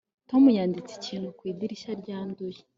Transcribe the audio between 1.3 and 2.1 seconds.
ku idirishya